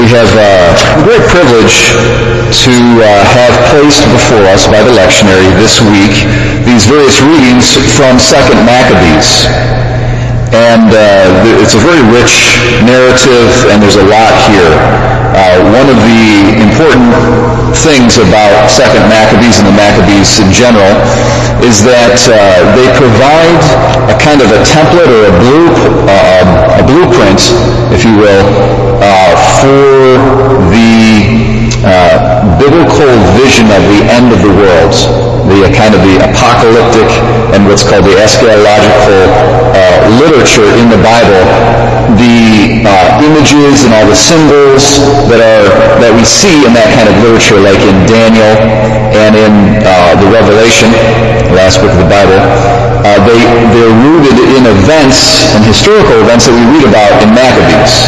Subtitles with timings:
[0.00, 1.92] we have uh, a great privilege
[2.56, 2.72] to
[3.04, 3.04] uh,
[3.36, 6.24] have placed before us by the lectionary this week
[6.64, 9.44] these various readings from Second Maccabees.
[10.56, 12.32] And uh, it's a very rich
[12.80, 14.72] narrative, and there's a lot here.
[15.36, 17.12] Uh, one of the important
[17.84, 20.96] things about Second Maccabees and the Maccabees in general
[21.60, 22.36] is that uh,
[22.72, 23.62] they provide
[24.08, 25.68] a kind of a template or a, blue,
[26.08, 27.52] uh, a blueprint,
[27.92, 28.48] if you will,
[29.00, 30.16] uh, for
[30.72, 34.92] the uh, biblical vision of the end of the world,
[35.48, 37.08] the uh, kind of the apocalyptic
[37.52, 39.20] and what's called the eschatological
[40.18, 41.44] literature in the Bible,
[42.16, 42.82] the
[43.22, 44.98] images and all the symbols
[45.30, 45.68] that are
[46.02, 48.52] that we see in that kind of literature, like in Daniel
[49.14, 49.52] and in
[50.20, 50.90] the Revelation
[51.50, 52.38] the last book of the Bible,
[53.02, 53.42] uh, they,
[53.74, 58.06] they're rooted in events and historical events that we read about in Maccabees.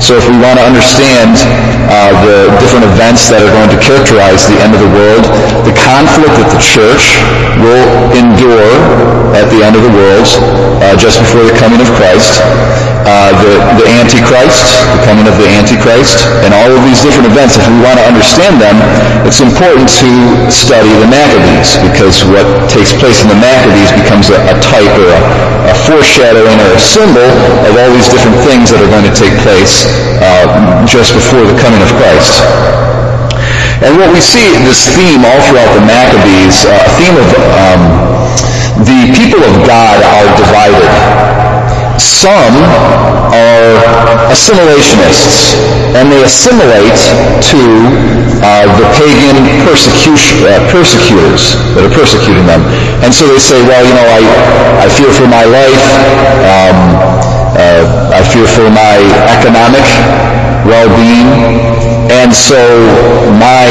[0.00, 1.40] So if we want to understand
[1.88, 5.24] uh, the different events that are going to characterize the end of the world,
[5.64, 7.16] the conflict that the church
[7.58, 8.70] will endure
[9.32, 10.28] at the end of the world,
[10.84, 12.44] uh, just before the coming of Christ,
[13.06, 14.66] uh, the, the Antichrist,
[14.98, 18.06] the coming of the Antichrist, and all of these different events, if we want to
[18.06, 18.74] understand them,
[19.22, 20.10] it's important to
[20.50, 25.06] study the Maccabees, because what takes place in the Maccabees becomes a, a type or
[25.06, 25.20] a,
[25.70, 27.30] a, foreshadowing or a symbol
[27.70, 29.85] of all these different things that are going to take place
[30.36, 32.44] uh, just before the coming of Christ.
[33.80, 37.82] And what we see, this theme all throughout the Maccabees, a uh, theme of um,
[38.84, 41.36] the people of God are divided
[41.98, 42.56] some
[43.32, 43.76] are
[44.32, 45.56] assimilationists,
[45.96, 46.96] and they assimilate
[47.40, 47.60] to
[48.44, 49.64] uh, the pagan uh,
[50.72, 52.60] persecutors that are persecuting them.
[53.00, 54.20] And so they say, well, you know, I,
[54.84, 55.84] I fear for my life.
[56.44, 59.00] Um, uh, I fear for my
[59.40, 59.84] economic
[60.68, 61.66] well-being.
[62.06, 62.58] And so
[63.38, 63.66] my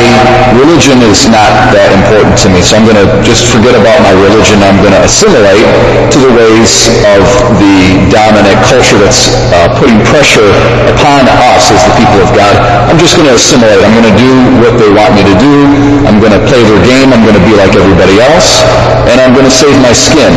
[0.59, 2.59] religion is not that important to me.
[2.59, 4.59] So I'm going to just forget about my religion.
[4.59, 5.63] I'm going to assimilate
[6.11, 7.23] to the ways of
[7.59, 10.51] the dominant culture that's uh, putting pressure
[10.91, 12.51] upon us as the people of God.
[12.91, 13.79] I'm just going to assimilate.
[13.79, 15.55] I'm going to do what they want me to do.
[16.03, 17.15] I'm going to play their game.
[17.15, 18.63] I'm going to be like everybody else.
[19.07, 20.31] And I'm going to save my skin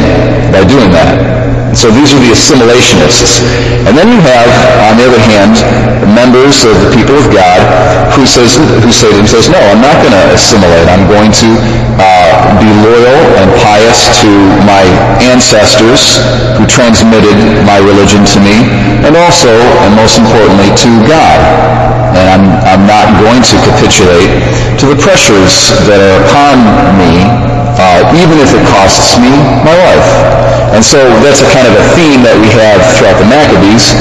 [0.54, 1.47] by doing that.
[1.76, 3.44] So these are the assimilationists.
[3.86, 4.50] And then you have,
[4.88, 5.54] on the other hand,
[6.14, 7.60] members of the people of God
[8.16, 10.88] who says who say to themselves, no, I'm not going to assimilate.
[10.88, 11.50] I'm going to
[12.00, 14.30] uh, be loyal and pious to
[14.64, 14.82] my
[15.22, 16.18] ancestors
[16.56, 18.66] who transmitted my religion to me,
[19.06, 19.50] and also,
[19.86, 21.38] and most importantly, to God.
[22.18, 24.30] And I'm, I'm not going to capitulate
[24.80, 26.56] to the pressures that are upon
[26.98, 27.47] me,
[27.78, 29.30] uh, even if it costs me
[29.62, 30.10] my life.
[30.74, 33.94] And so that's a kind of a theme that we have throughout the Maccabees.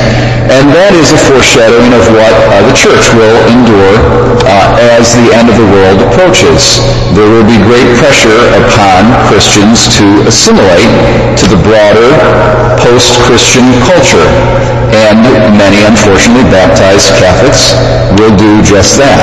[0.47, 3.99] And that is a foreshadowing of what uh, the church will endure
[4.47, 6.79] uh, as the end of the world approaches.
[7.11, 10.87] There will be great pressure upon Christians to assimilate
[11.35, 12.09] to the broader
[12.79, 14.27] post-Christian culture.
[14.95, 15.19] And
[15.59, 17.75] many, unfortunately, baptized Catholics
[18.15, 19.19] will do just that.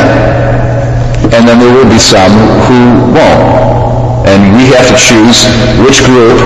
[1.32, 2.36] And then there will be some
[2.68, 3.73] who won't.
[4.24, 5.44] And we have to choose
[5.84, 6.40] which group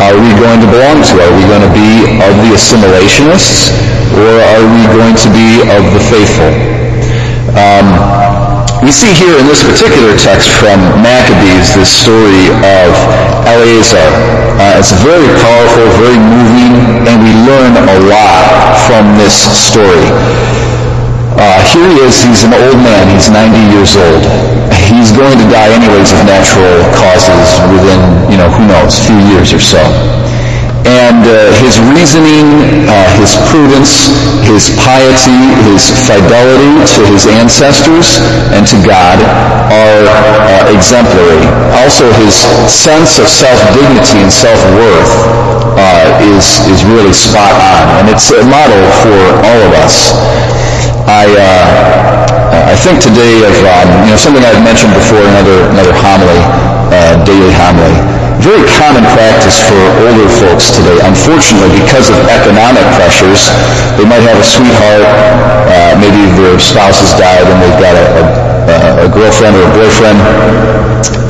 [0.00, 1.14] are we going to belong to?
[1.20, 3.70] Are we going to be of the assimilationists
[4.16, 6.50] or are we going to be of the faithful?
[7.54, 7.86] Um,
[8.82, 12.90] we see here in this particular text from Maccabees this story of
[13.48, 14.08] Eleazar.
[14.60, 20.43] Uh, it's very powerful, very moving, and we learn a lot from this story.
[21.34, 24.22] Uh, here he is, he's an old man, he's 90 years old
[24.88, 28.00] he's going to die anyways of natural causes within,
[28.30, 29.80] you know, who knows, a few years or so.
[30.84, 32.44] And uh, his reasoning,
[32.84, 34.12] uh, his prudence,
[34.44, 35.40] his piety,
[35.72, 38.20] his fidelity to his ancestors
[38.52, 39.16] and to God
[39.72, 41.40] are uh, exemplary.
[41.80, 42.36] Also, his
[42.68, 45.12] sense of self-dignity and self-worth
[45.80, 48.04] uh, is, is really spot on.
[48.04, 50.12] And it's a model for all of us.
[51.04, 55.92] I, uh, I think today of um, you know something I've mentioned before another another
[55.92, 56.40] homily,
[56.88, 57.92] uh, daily homily.
[58.40, 60.96] Very common practice for older folks today.
[61.04, 63.52] Unfortunately, because of economic pressures,
[64.00, 65.04] they might have a sweetheart.
[65.68, 68.06] Uh, maybe their spouse has died and they've got a,
[68.68, 70.18] a, a girlfriend or a boyfriend,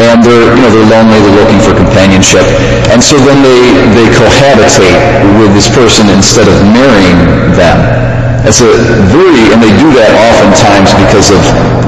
[0.07, 1.19] and they're you know they're lonely.
[1.19, 2.47] They're looking for companionship,
[2.95, 5.03] and so then they they cohabitate
[5.43, 7.19] with this person instead of marrying
[7.59, 8.05] them.
[8.45, 8.69] It's a
[9.09, 11.41] very, and they do that oftentimes because of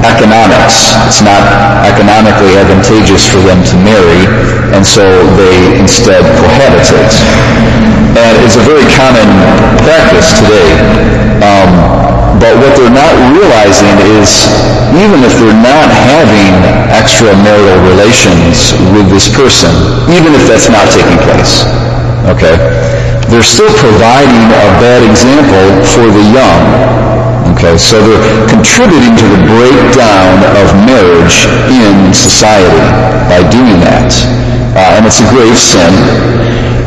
[0.08, 0.96] economics.
[1.04, 1.44] It's not
[1.84, 4.24] economically advantageous for them to marry,
[4.72, 5.04] and so
[5.36, 7.12] they instead cohabitate.
[8.16, 9.28] And it's a very common
[9.84, 10.70] practice today.
[11.44, 11.70] Um,
[12.40, 14.48] but what they're not realizing is
[14.96, 16.56] even if they're not having
[16.92, 19.72] extramarital relations with this person,
[20.08, 21.68] even if that's not taking place,
[22.32, 22.56] okay,
[23.28, 26.62] they're still providing a bad example for the young.
[27.54, 32.84] Okay, so they're contributing to the breakdown of marriage in society
[33.30, 34.12] by doing that.
[34.76, 35.94] Uh, and it's a grave sin.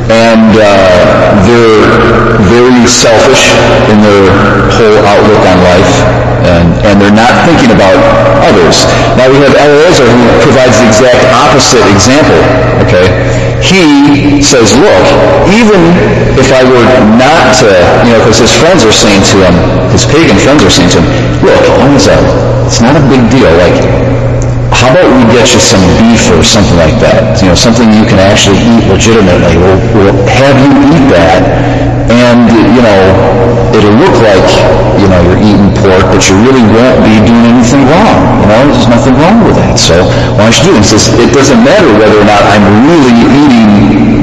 [0.10, 3.50] And uh, they're very selfish
[3.90, 4.30] in their
[4.74, 6.29] whole outlook on life.
[6.50, 7.94] And, and they're not thinking about
[8.42, 8.90] others.
[9.14, 12.42] Now we have Eleazar who provides the exact opposite example.
[12.82, 13.06] Okay,
[13.62, 15.06] he says, look,
[15.54, 15.78] even
[16.42, 16.88] if I were
[17.22, 17.70] not to,
[18.08, 19.56] you know, because his friends are saying to him,
[19.94, 21.08] his pagan friends are saying to him,
[21.46, 21.62] look,
[22.66, 23.52] it's not a big deal.
[23.62, 23.78] Like,
[24.74, 27.38] how about we get you some beef or something like that?
[27.44, 29.60] You know, something you can actually eat legitimately.
[29.60, 31.44] We'll, we'll have you eat that,
[32.30, 33.02] and, you know,
[33.74, 34.46] it'll look like,
[35.02, 38.46] you know, you're eating pork, but you really won't be doing anything wrong.
[38.46, 39.82] You know, there's nothing wrong with that.
[39.82, 40.06] So
[40.38, 41.10] why don't you do this?
[41.10, 43.70] It doesn't matter whether or not I'm really eating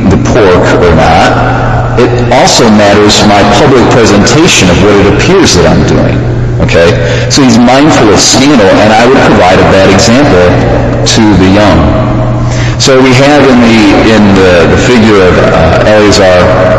[0.06, 1.98] the pork or not.
[1.98, 6.16] It also matters my public presentation of what it appears that I'm doing.
[6.62, 6.94] Okay?
[7.32, 10.46] So he's mindful of scandal, and I would provide a bad example
[11.02, 11.80] to the young.
[12.78, 13.80] So we have in the,
[14.14, 16.76] in the, the figure of uh, Eleazar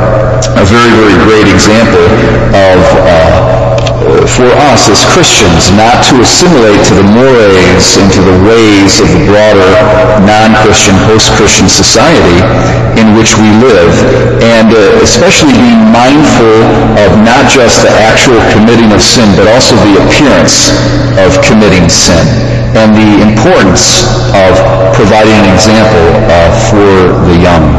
[0.57, 2.01] a very, very great example
[2.53, 3.57] of uh,
[4.25, 9.07] for us as Christians not to assimilate to the mores and to the ways of
[9.13, 9.71] the broader
[10.25, 12.39] non-Christian, post-Christian society
[12.97, 13.93] in which we live,
[14.41, 16.57] and uh, especially being mindful
[17.05, 20.73] of not just the actual committing of sin, but also the appearance
[21.21, 22.25] of committing sin,
[22.73, 24.57] and the importance of
[24.97, 26.89] providing an example uh, for
[27.29, 27.77] the young.